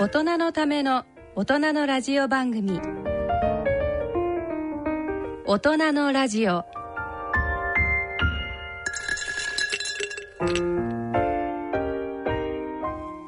[0.00, 1.04] 大人のための
[1.36, 2.80] 大人のラジオ番組。
[5.44, 6.64] 大人のラジオ。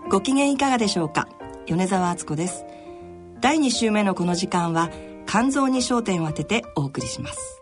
[0.09, 1.29] ご機嫌いかがでしょうか？
[1.67, 2.65] 米澤敦子です。
[3.43, 4.89] 第2週目のこの時間は
[5.27, 7.61] 肝臓に焦点を当ててお送りします。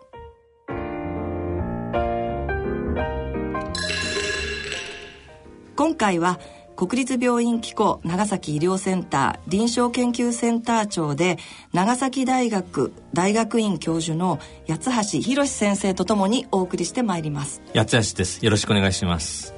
[5.75, 6.39] 今回は
[6.81, 11.37] 国立病院機構長崎医療センター臨床研究センター長で
[11.73, 17.61] 長崎大学大学院教授の八橋博先生とともにお送りしてまいります。
[17.75, 19.53] 八橋ですよろしくお願いします。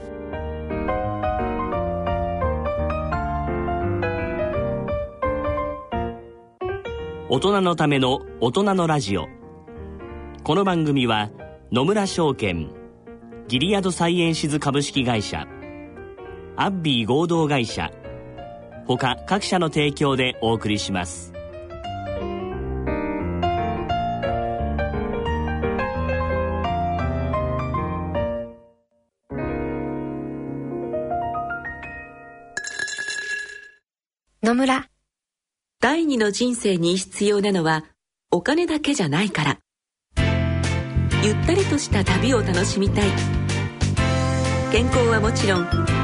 [7.30, 9.28] 大人のための大人のラジオ。
[10.44, 11.30] この番組は
[11.72, 12.70] 野村証券
[13.48, 15.48] ギリアドサイエンシズ株式会社
[16.56, 17.92] アッビー合同会社。
[18.86, 21.34] 他各社の提供でお送りします。
[34.44, 34.90] 野村。
[35.82, 37.84] 第二の人生に必要なのは
[38.30, 39.60] お金だけじゃないから。
[41.24, 43.10] ゆったりとした旅を楽しみたい。
[44.72, 45.93] 健康はもちろん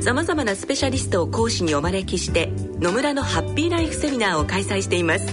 [0.00, 5.26] さまざまなスペシャリストを講師にお招きして野村のハッピーライフセミナーを開催しています。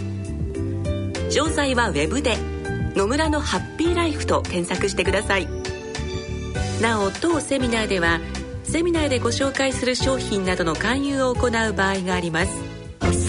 [1.29, 2.37] 詳細はウェブで
[2.95, 5.47] 「野村のハッピーライフ」と検索してください。
[6.81, 8.19] なお当セミナーでは
[8.63, 12.51] セミナーでご紹介する商品などの勧誘を行う場合があります。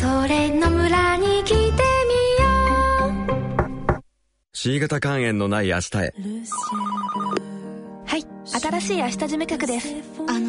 [0.01, 1.73] それの村に来てみよ
[3.97, 4.03] う。
[4.53, 6.15] C 型肝炎のない明日へ。
[8.07, 9.95] はい新しい明日事務局です。
[10.27, 10.48] あの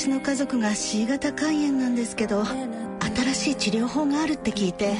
[0.00, 4.94] 私の家族が C 型肝炎なんですけど新しい治療法があるって聞いて。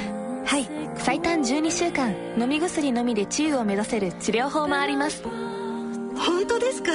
[0.45, 0.69] はい。
[0.97, 5.23] 最短12週間飲み薬のみで治癒を目指せる治療法もあります。
[5.23, 6.91] 本当ですか？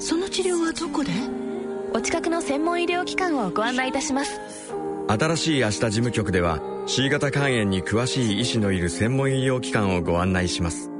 [0.00, 1.12] その治療はどこで？
[1.94, 4.40] お近くの専門医療機関をご案内いたします。
[5.06, 10.90] 新しい明日事務局では C 型肝炎に詳しい医師のいる専門医療機関をご案内します。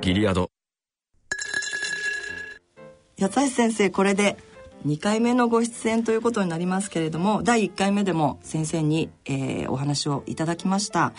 [0.01, 0.50] ギリアド。
[3.19, 4.38] 八橋先生これで
[4.85, 11.13] 2回目のご出演ということになりますけれども第1回目でも先生に、えー、お話をいただきました、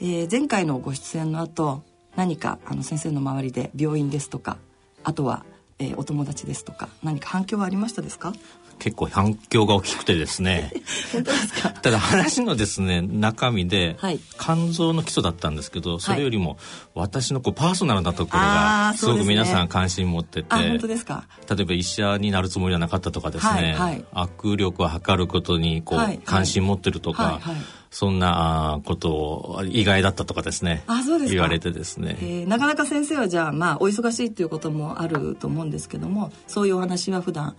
[0.00, 1.82] えー、前回のご出演の後
[2.16, 4.56] 何かあの先生の周りで病院ですとか
[5.04, 5.44] あとは、
[5.78, 8.32] えー、お友達ですとか何か反響はありましたですか？
[8.78, 10.72] 結構反響が大きくてですね。
[11.12, 11.70] 本当ですか？
[11.70, 16.58] ただ話のですね中身で、はい、肝臓の基礎だったんですけどそれよりも
[16.94, 21.26] 私のこうパーソナルなところがすごく皆さん関心持ってて、ね、本当ですか？
[21.48, 27.56] 例えば医者になるつもりはなかったとかですね、はいはい、握力を測ることにこう、関心持ってるとか、はいはい。
[27.90, 30.82] そんなことを意外だったとかですね。
[30.86, 37.56] あそうです言われてですね、えー、なかなか先生はじゃあまあお忙しいっていうこともあると思うんですけどもそういうお話は普段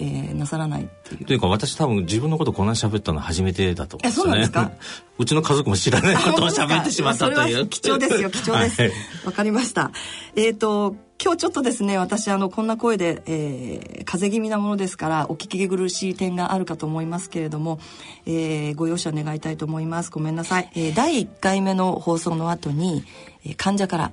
[0.00, 1.24] えー、なさらないっていう。
[1.24, 4.10] というか私多分自分のことこんなに喋ったの初めてだと思ね。
[4.12, 4.70] そうなんですか？
[5.18, 7.66] うちの家族も知らないことを喋ってしまったという。
[7.66, 8.82] 貴重ですよ、 貴重です。
[8.82, 8.88] わ、
[9.24, 9.90] はい、かりました。
[10.36, 17.80] えっ、ー、と、今日ちょっとですね、私あの、こんな声で、えー、風邪気味なものですから、お聞き苦しい点があるかと思いますけれども、
[18.24, 20.10] えー、ご容赦願いたいと思います。
[20.10, 20.70] ごめんなさい。
[20.76, 23.02] えー、第1回目の放送の後に、
[23.44, 24.12] えー、患者から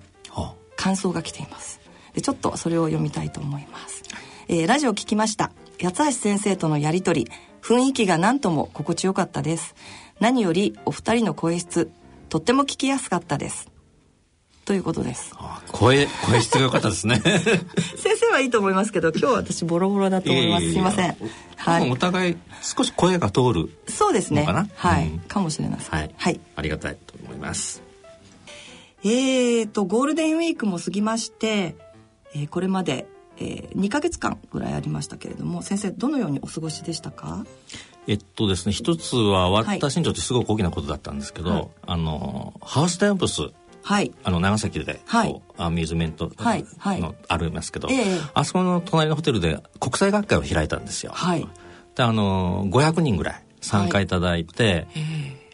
[0.75, 1.79] 感想が来ています。
[2.13, 4.03] でちょっとそれを読みたいと思います。
[4.47, 5.51] えー、ラジオ聞きました。
[5.81, 7.27] 八橋先生とのやりとり。
[7.63, 9.73] 雰囲気が何とも心地よかったです。
[10.19, 11.89] 何よりお二人の声質。
[12.29, 13.71] とっても聞きやすかったです。
[14.63, 15.33] ということです。
[15.71, 17.15] 声声質が良かったですね。
[17.97, 20.71] 先生はいいと思いますけど今日は私ボロボロだと思います。
[20.71, 21.17] すいません。
[21.55, 21.89] はい。
[21.89, 24.45] お互い少し声が通るそうですね。
[24.75, 27.81] はい、うん、かもしれません、はい、はい、ありがたいと思います。
[29.03, 31.75] えーとゴールデンウィークも過ぎまして、
[32.35, 37.45] えー、これまでえー、2か月間ぐらいありましたけれども先生どのようにお過ごしでしたか？
[38.07, 43.41] えっとですね一つは私にとってすごく大きなことだったんですけど、はい、あのハウステンプス
[43.85, 46.65] はい、あの長崎で、はい、アミューズメントの、はい、
[47.27, 51.11] ありますけど、えー、あそこの隣のホテルで国際学会を開いたんですよ。
[51.13, 51.47] はい、
[51.93, 54.85] であの500人ぐらい参加いただいて、はい。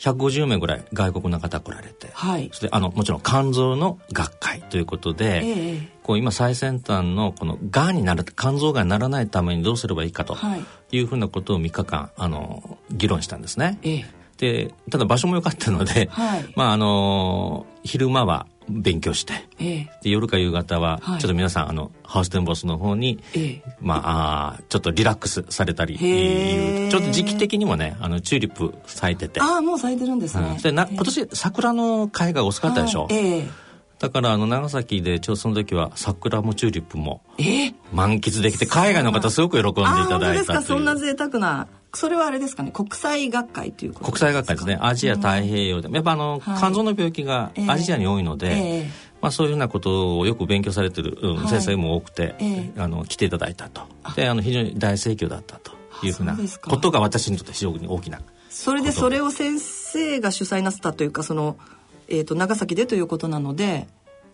[0.01, 10.36] 150名ぐらい外国の方来られて、はい、そしてあのもちろん肝臓の学会ということで、えー、こう今最先端のこのがんになる肝臓がんにならないためにどうすればいいかと
[10.92, 11.00] い。
[11.00, 13.80] うふうなことを3日間あの議論したんですね。
[13.83, 14.06] えー、
[14.38, 29.42] でただ場所も良かったので、はい、まああの昼間は勉強して、えー、で夜か夕方は、ちょっと皆さんあのハウステンボスの方に、えー、まああちょっとリラックスされたりちょっと時期的にもねあのチューリップ咲いてて。
[29.42, 33.70] ああもう咲いてるんですね、うん、でな今年桜の開花が遅かったでしょ、はい、えー
[34.01, 37.21] だからあの長崎でちょうどその時は桜もチューリップも
[37.94, 40.62] 満喫できて海外の方すごく喜んでいただいたという。
[40.63, 41.68] そんな贅沢な。
[41.94, 42.71] それはあれですかね。
[42.71, 44.80] 国際学会という国際学会ですね。
[44.81, 48.86] アジア太平洋で、やっぱあの、はい、肝臓の病気がアジアに多いので、えー、
[49.21, 53.83] まあ、そういうようなことをよく勉強されてる、うん、先生も多くて、えー、あの来ていただいたと。
[54.15, 58.19] であの非常に大盛況だったというふうなことが私にとって非常に大きな
[58.50, 61.57] それでそれを先生が主催なさったというかその、
[62.11, 63.87] えーと、長崎でということなので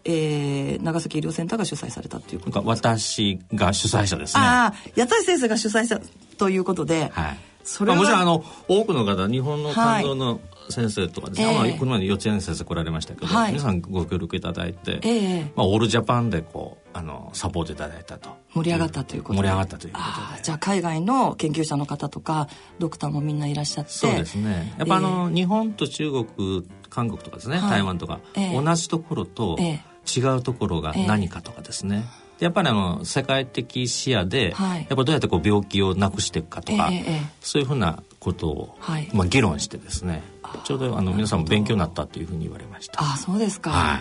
[0.09, 2.62] えー、長崎医療センターが主催されたということ。
[2.65, 4.41] 私が主催者ですね。
[4.41, 6.00] ああ八谷先生が主催者
[6.38, 7.38] ということで、はい、
[7.68, 18.30] それは、まあ、もちろんあの多くの方日本の肝臓の先生とかですね、はいまあ、この前幼稚園先生来られましたけど、はい、皆さんご協力いただいて、えー、まあ、オールジャパンでこうあのサポートいただいたと。
[18.54, 20.44] 盛り上がったということ盛り上がったということで。
[20.44, 22.48] じゃあ海外の研究者の方とか
[22.80, 23.92] ドクターもみんないらっしゃって。
[23.92, 24.74] そうですね。
[24.78, 32.06] やっぱあの、えー、日本と中国韓国とかですね、台湾とか、えー、同じところと違うところが何かとかですね、
[32.39, 40.22] やっぱりあの世界的視野で、はい、やっぱどうやってこう病気をなくしていくかとか、えー、そういうふうなことを、はい、まあ、議論してですね
[40.63, 43.01] ちょうどあの皆さんも勉強になったというふうに言われました。
[43.01, 44.00] あそうですか、はい、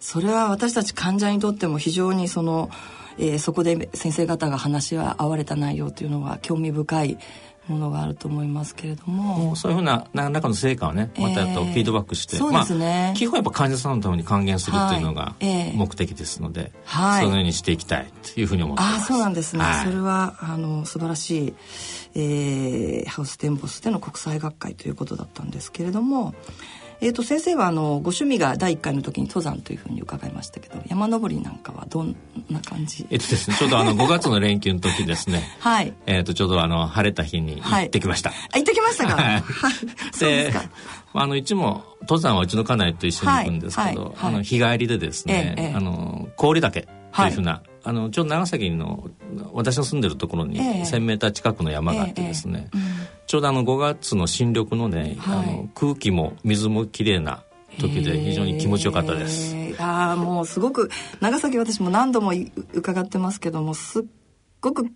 [0.00, 2.70] それは私たち患者にとっても非常にその、
[3.18, 7.18] えー、そこで先生方が話し合われた内容というのは興味深い
[7.68, 9.54] ものがあると思いますけれども。
[9.56, 21.54] そういうふうな何らかの成果をねまたやっとフィードバックして、えー、そうですね、まあ、基本やっぱ患者さんのために還元するっていうのが目的ですので、はい、そのようにしていきたいというふうに思ってます、あそうなんですね、はい、それはあの素晴らしい、
[22.14, 26.34] えー、ハウステンボスでの国際学会ということだったんですけれども
[27.00, 32.16] えー、と先生はあのご趣味が第1回の時に登山というふうに伺いましたけど山登りなんかはどん
[32.50, 33.06] な感じ？
[33.10, 35.42] えっとですねちょうどあの5月の連休の時ですね。
[35.60, 35.92] はい。
[36.06, 39.22] えっ、とちょうどあの晴れた日に行ってきました、はい、あ行ってきましたか？
[39.22, 39.44] はい。
[40.12, 40.64] そうですか。
[41.14, 44.10] あのいつも登山はうちの家内と一緒に行くんですけど、はい。
[44.10, 46.88] はい、あの日帰りでですね、ええ、あの氷岳と
[47.26, 47.30] い。
[47.30, 49.08] うふうな、あのちょうど長崎の
[49.52, 52.86] 私の住んでるところに 1,000m 近くの山があってですね、えええうん。
[53.26, 57.42] ちょうどあの5月の新緑のね、はい、あの空気も水もきれいな
[57.78, 59.54] 時で非常に気持ちよかったです。
[59.78, 60.90] ああもうすごく
[61.20, 62.32] 長崎私も何度も
[62.72, 64.04] 伺ってますけどもすっ
[64.60, 64.86] ごく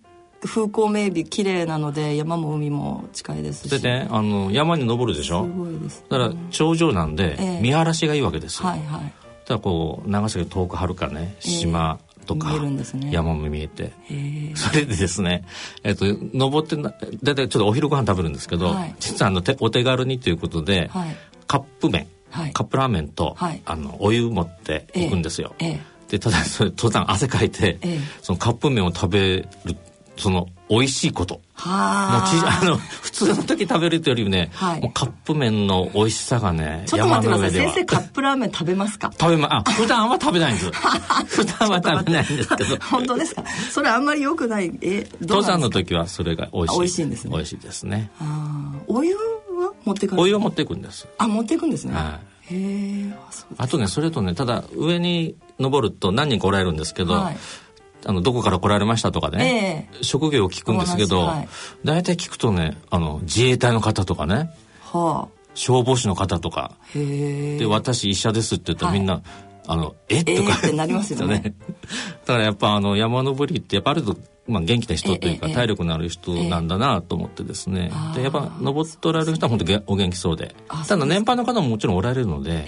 [0.43, 3.81] 風光明媚綺麗なので山も海も近いですし。
[3.81, 5.45] でねあの山に登るでしょ？
[5.45, 9.13] すごいです、ね、だから頂上なんで、見晴らしがいいわけですよ、はいはい、だか
[9.49, 13.91] らこう長崎遠くはるかね島、とか、ね、山も見えて。
[14.55, 15.43] それでですね、
[15.83, 21.15] えっと、登ってだいたいちょっとお昼ご飯食べるんですけど、はい、実はあのお手軽にということで、はい、
[21.47, 23.35] カップ麺、はい、カップラーメンと、
[23.65, 25.53] あのお湯持っていくんですよ。
[26.09, 27.79] でただそれ登山汗かいて、
[28.21, 29.75] そのカップ麺を食べる
[30.21, 31.41] その美味しいこと。
[31.55, 32.65] はあ。
[32.65, 37.51] の普通の時食べるというよりね、はい、もうカップ麺の美味しさがねちょっと待ってください。
[37.51, 39.11] 先生カップラーメン食べますか？
[39.19, 40.69] 食べまあ普段は食べないんです。
[41.25, 42.77] 普段は食べないんですけど。
[42.77, 43.43] 本当ですか？
[43.71, 44.71] それあんまり良くない。
[44.81, 46.79] え登山の時はそれが美味しい。
[46.79, 47.31] 美味しいんですね。
[47.33, 48.11] 美味しいですね。
[48.19, 49.21] あお湯は
[49.83, 51.07] 持ってくお湯を持っていくんです。
[51.17, 52.53] あ持っていくんですね、はい。
[52.53, 53.13] へえ
[53.57, 57.37] あとねそれとねただ上に登ると何人かおられるんですけど、はい、
[58.05, 61.49] あのどこから来られましたとかね、えー、職業を聞くんですけど、はい、
[61.83, 66.77] 大体聞くとねあの自衛隊の方とかね、はあ、消防士の方とか。
[66.93, 69.23] で私医者ですって言ったらみんな、はい、
[69.67, 70.23] あのえ？
[70.23, 71.53] とか、えー、ってなりますよね。
[72.25, 74.17] だからやっぱあの山登りってやっぱあると
[74.47, 80.55] まあ、元気な人というか、体力のある人なんだなと思ってですね、でやっぱ登っておられる人は本当お元気そうで。
[80.87, 82.65] ただ年配の方ももちろんおられるので、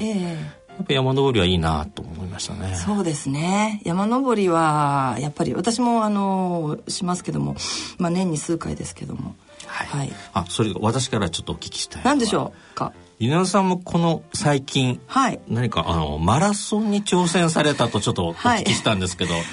[0.77, 2.75] やっぱ山登りはいいなと思いましたね。
[2.75, 3.81] そうですね。
[3.85, 7.55] 山登りはやっぱり私もあのしますけども、
[7.99, 9.35] まあ年に数回ですけども。
[9.67, 9.87] はい。
[9.87, 12.01] はい、あ、それ私からちょっとお聞きしたい。
[12.03, 12.91] 何でしょうか？
[13.23, 19.43] 稲田さんもこの最近、はい、何かあのマラソンに挑戦されたとちょっとお聞きしたんですけど、はい、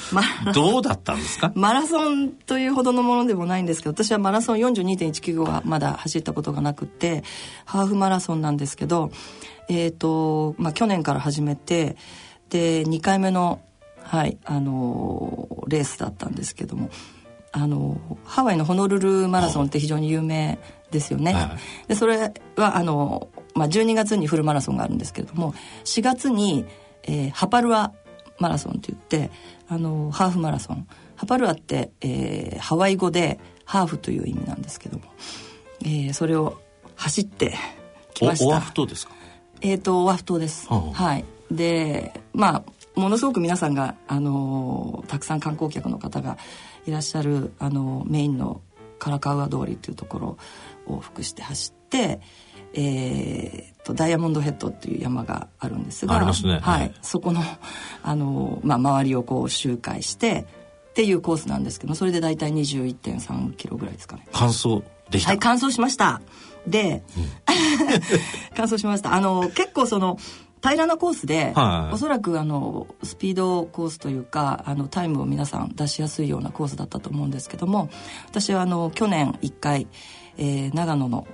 [0.53, 1.53] どうだったんですか？
[1.55, 7.23] マラソンというほどのものでもないんですけど私はマラソン42.195はまだ走ったことがなくて
[7.65, 9.13] ハーフマラソンなんですけど
[9.69, 11.95] えーとまあ、去年から始めて
[12.49, 13.61] で2回目の,、
[14.03, 16.91] はいあのー、レースだったんですけども
[17.53, 20.59] あのハワイのホノルルマラソンって非常に有名
[20.91, 21.33] ですよね。
[21.33, 25.55] はい、でそれはあの、まあ、12月にフルマラソンがあるんですけれども
[25.85, 26.65] 4月に、
[27.03, 27.93] えー、ハパルア
[28.39, 29.31] マラソンといって
[29.69, 30.87] あのハーフマラソン。
[31.17, 35.05] ハパルアって、えー、ハワイ語でハーフという意味なんですけども、
[35.83, 36.59] えー、それを
[36.97, 37.55] 走って
[38.15, 38.47] きました。
[38.47, 39.13] オアフ島ですか？
[39.61, 41.25] えっ、ー、とオアフ島です、はあ、はい。
[41.51, 42.65] でまあ
[42.99, 46.39] ものすごく皆さんが、あのたくさん観光客の方が
[46.87, 48.63] いらっしゃる、あのメインの
[48.99, 50.39] カラカウア通りというところ
[50.87, 52.21] を往復して走って、
[52.75, 57.43] えーと、ダイヤモンドヘッドっていう山があるんですがありますね、はい、そこの、
[58.03, 60.47] あのまあ、周りをこう周回して
[60.91, 64.27] っていうコースなんですけどそれで大体21.3キロぐらいですかね。
[64.33, 65.31] 完走できた。
[65.31, 66.21] はい完走しました。
[66.67, 69.15] で、うん、 完走しました。
[69.15, 70.19] あの結構その
[70.63, 77.89] 平らなコースで、はい、おそらくあのスピードコースというかあのタイムを皆さん出しやすいようなコースだったと思うんですけども
[78.29, 79.87] 私はあの去年1回、
[80.37, 81.27] えー、長野の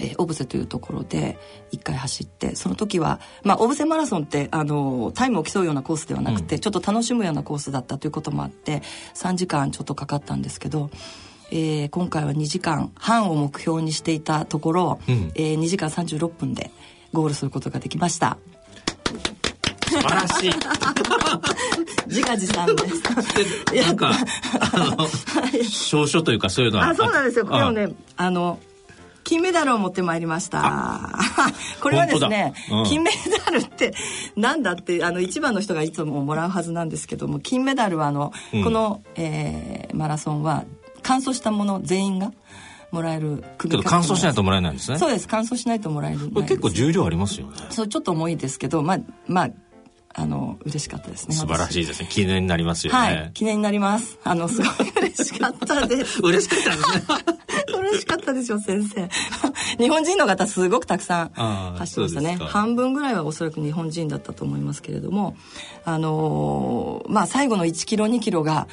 [0.00, 1.38] えー、オブセというところで
[1.72, 8.82] 1回走ってその時は、まあ、オブセマラソンってあのタイムを競うようなコースではなくて、うん、ちょっと楽しむようなコースだったということもあって
[9.14, 10.90] 3時間ちょっとかかったんですけど、
[11.50, 16.70] えー、今回は2時間半を目標にしていたところ、うん、えー、2時間36分で
[17.12, 18.38] ゴールすることができました。
[19.92, 20.50] 素晴らしい。
[22.08, 23.84] 自画自賛です。
[23.86, 24.12] なんか
[24.72, 25.08] あの
[25.68, 27.44] 証書というかそういうのはあそうなんですよ。
[27.44, 28.58] でもねあの
[29.24, 31.10] 金メダルを持ってまいりました。
[31.80, 33.10] これはですね、うん、金メ
[33.44, 33.94] ダルって
[34.36, 40.64] なんだってあの一番の人がいつももらうはずなんですけども金メダルはあの、うん、この、えー、マラソンは
[41.02, 42.32] 完走したもの全員が
[42.90, 44.98] もらえる組み乾燥しないともらえないんですね。
[44.98, 45.26] そうです。
[45.28, 47.56] 乾燥しないともらえるこれ結構重量ありますよね。
[47.70, 49.50] そうちょっと重いですけどまあまあ
[50.14, 51.34] あの嬉しかったですね。
[51.34, 52.08] 素晴らしいですね。
[52.10, 52.98] 記念になりますよね。
[52.98, 53.30] はい。
[53.32, 54.18] 記念になります。
[54.24, 56.20] あのすごい嬉しかったです。
[56.22, 57.42] 嬉しかったですね
[57.92, 59.08] 嬉しかったでしょ先生。
[59.78, 61.28] 日本人の方すごくたくさん
[61.76, 62.36] 走ってましたね。
[62.40, 65.36] 半分ぐらいはおそらく日本人だったと思いますけれども
[65.84, 68.68] あのー、まあ最後の1キロ2キロが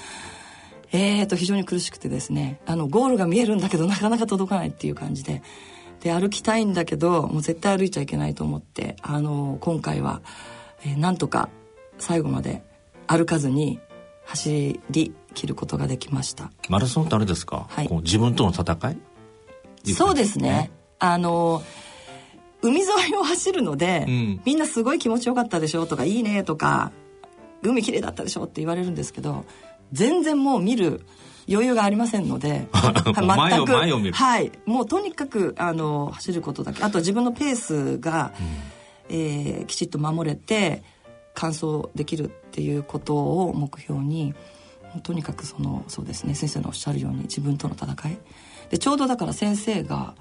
[0.92, 5.42] えーと非常に苦しくてですねあのゴールが見えるんだけどなかなか届かないっていう感じで。
[6.00, 10.22] で歩きたいんだけどもう絶対歩いちゃいけないと思ってあの今回は、
[10.86, 11.50] えー、なんとか
[11.98, 12.64] 最後まで
[13.06, 13.82] 歩かずに
[14.24, 16.52] 走り切ることができました。
[16.70, 18.98] マラソンってあれですか、はい、自分との戦い？
[19.86, 20.72] そうですね。
[21.00, 21.64] あの
[22.62, 26.92] 海沿いを走るので、うん、みんなすごい気持ちよかったでしょとかいいねとか
[27.62, 29.46] 海きれいだったでしょって言われるんですけど
[29.94, 31.06] 全然もう見る
[31.50, 33.24] 余裕がありませんので 全く
[34.12, 34.52] はい。
[34.66, 36.84] もうとにかくあの走ることだけ。
[36.84, 38.34] あと自分のペースが、
[39.10, 40.84] うん、えー、きちっと守れて
[41.34, 44.36] 完走できるっていうことを目標に
[45.02, 48.18] とにかくそのそうですね先生のおっしゃるように自分との戦い
[48.70, 50.16] でちょうどだから先生が、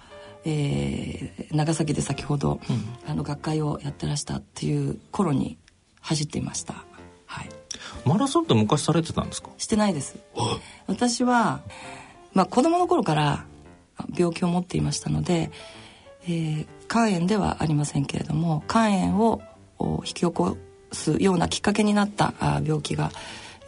[0.45, 5.59] えー、長崎で先ほど、うん、あの学会をやってらしたっていう頃に
[6.01, 6.75] 走っていました。
[7.27, 7.49] はい。
[8.07, 9.51] マラソンって昔されてたんですか？
[9.59, 10.17] してないです。
[10.87, 11.61] 私は、
[12.33, 13.45] まあ、子供の頃から
[14.17, 15.51] 病気を持っていましたので、
[16.25, 19.43] えー、肝炎ではありませんけれども肝炎を
[19.79, 20.57] 引き起こ
[20.93, 22.33] すようなきっかけになった
[22.65, 23.11] 病気が、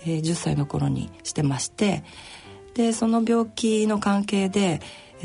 [0.03, 2.03] えー、10歳の頃にしてまして
[2.75, 4.81] でその病気の関係で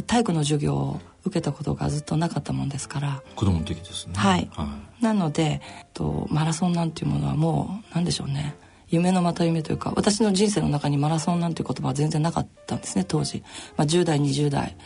[0.07, 3.23] 体育の授業を受けたことがずっとなかったもんですから。
[3.35, 4.13] 子供の時ですね。
[4.15, 4.67] はい、は
[5.01, 5.61] い、なので
[5.93, 8.55] とマラソンなんていうものはもう何でしょうね。
[8.89, 13.43] 夢のまた夢というか私の人生の中にマラソンなんていう言葉は全然なかったんですね当時、
[13.77, 14.77] まあ、10代20代、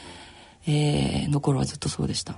[0.66, 2.36] えー、の頃はずっとそうでした。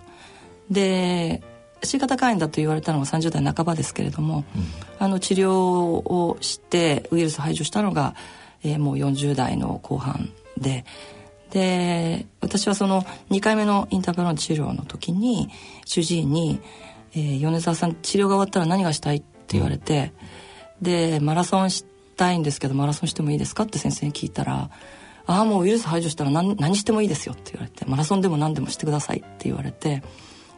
[0.69, 1.43] で
[1.83, 4.63] C 型肝炎だと言われたのが30代半ばですけれども、うん、
[4.99, 8.15] あの治療をしてウイルス排除したのが、
[8.63, 10.85] えー、もう40代の後半で
[11.51, 15.49] で私はその2回目のインターバル治療の時に
[15.85, 16.61] 主治医に、
[17.13, 20.13] えー「米沢さん治療が終わったら何がしたい?」って言われて、
[20.81, 21.83] でマラソンし
[22.15, 24.69] たいんですけどマラソンしてもいいですかって先生に聞いたら
[25.27, 30.03] 「ああもうウイルス排除したら何何してもいいですよ」って言われて「マラソンでも何でもしてください」って言われて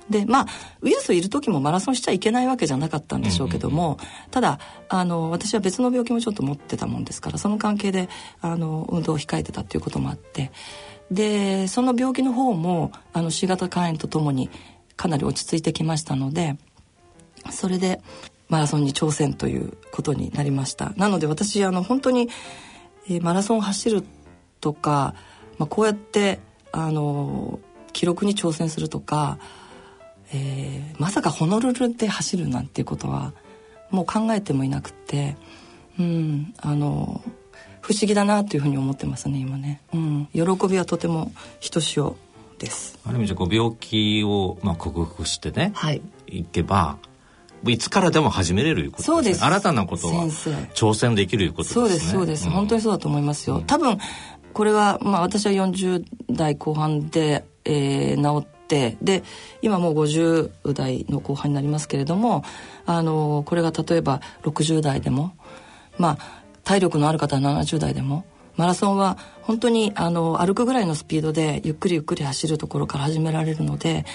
[0.10, 0.46] でまあ
[0.82, 3.98] ウイルスいる時もマラソンしちゃいけないわけじゃなかったんでしょうけども、
[4.32, 8.10] ただあの私は別の病気もちょっと持ってたもんですからその関係で
[8.42, 10.52] あの運動を控えてたっていうこともあって
[11.12, 14.50] でその病気の方もあの C 型肝炎とともに
[14.96, 16.58] かなり落ち着いてきましたので
[17.52, 18.02] それで
[18.50, 20.94] マラソンに挑戦ということになりました。
[20.96, 22.30] なので私あの本当に、
[23.08, 24.04] えー、マラソンを走る
[24.62, 25.16] とか、
[25.58, 26.40] まあ、こうやって
[26.72, 27.60] あの
[27.94, 29.40] 記録に挑戦するとか、
[30.34, 33.34] えー、まさかホノルルで走るなんていうことは
[33.92, 35.36] もう考えてもいなくて
[36.00, 37.22] うんあの
[37.82, 42.16] 不思議だなというふうに思ってますね今ね、うん、喜びはとてもひとしお
[42.58, 42.98] です。
[43.06, 46.98] ある意味じゃこう病気をまあ克服してね、はい、いけば
[47.66, 50.14] いつからでも始めれるいうことです、ね、新たなことは
[50.74, 51.88] 挑戦できるいうことですね。
[51.88, 53.98] そうですそうです、うん、本当にそうだと思いますよ、多分
[54.54, 59.24] これはまあ私は40代後半で、えー、治ってで
[59.62, 62.44] 今もう50代の後半になりますけれども
[62.88, 65.36] あのこれが例えば60代でも
[66.00, 68.26] まあ体力のある方は70代でも
[68.56, 74.06] マラソンは本当にあの歩くぐらいのスピードでゆっくりゆっくり走るところから始められるので、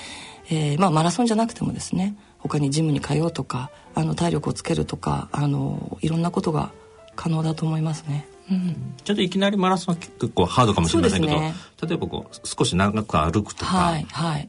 [0.51, 6.73] えー、まあマラソンじゃなくてもですね他にジムに通うとかあの体力をつけるとかあのいろんなことが
[7.15, 8.27] 可能だと思いますね。
[8.51, 14.49] うん、ちょっといきなりマラソンは結構ハードかもしれませんけど、ね、例えばこう少し長く歩くとか、はいはい、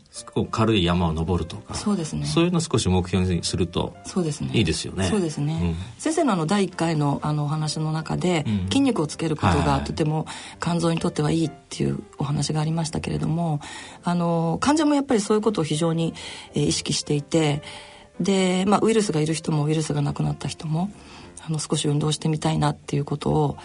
[0.51, 2.25] 軽い山を登るとかそうですね。
[2.25, 4.51] そういうの少し目標にするとそうですね。
[4.53, 5.05] いいですよね。
[5.05, 10.25] そうですね、うん、先生のあの第1回のあのお話の中で、うん、筋肉をつけることがとても
[10.61, 13.59] 肝臓にとってはいいっていうお話がありましたけれども
[14.03, 16.13] あの患者もやっぱりそういうことを非常に、
[16.53, 17.61] えー、意識していて
[18.19, 20.91] で、まあ、ウイルスがいる人もウイルスがなくなった人も
[21.45, 23.57] あの少し運動してみたいなっていうことを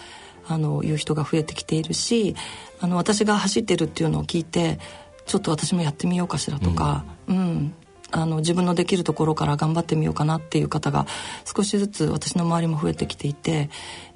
[0.47, 2.35] あの言う人が増えてきているし
[2.81, 4.79] あの私が走ってるっていうのを聞いて
[5.27, 7.75] ちょっと私もやってみようかしらとか、うん、うん、
[8.11, 11.07] あの自分のできるところから頑張ってみようかなっていう方が
[11.45, 13.71] 少しずつ私の周りも増えてきていて、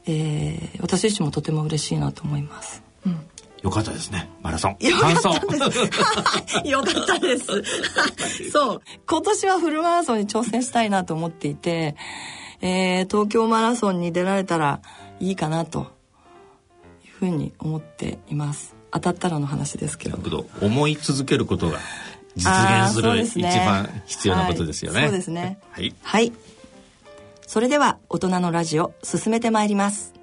[0.06, 2.82] えー、私自身もとても嬉しいなと思います。
[3.06, 3.20] うん
[3.62, 4.30] よかったですね。
[4.40, 4.76] マラソン。
[4.78, 6.62] よかったです。
[6.68, 7.46] よかったです。
[8.52, 8.82] そう。
[9.04, 11.96] 今年はフルマラソンに挑戦したいなと思っていて、
[12.60, 14.80] えー、東京マラソンに出られたら
[15.18, 15.88] いいかなと
[17.18, 18.76] ふうに思っています。
[18.92, 20.46] 当たったらの話ですけど。
[20.60, 21.78] 思い続けることが
[22.36, 25.58] 実現する、ね、一番必要なことですよね、はい、そうですね。
[25.72, 26.32] はい、はい、
[27.46, 30.17] それでは大人のラジオ進めてまいります